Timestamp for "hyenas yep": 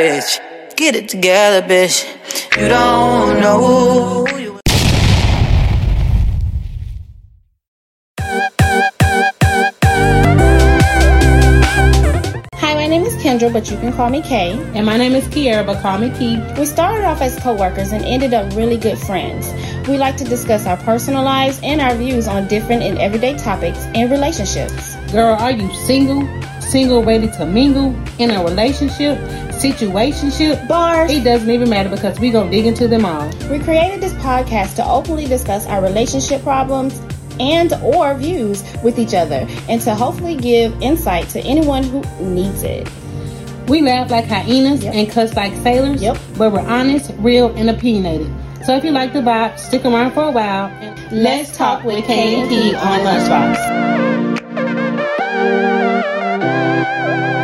44.28-44.94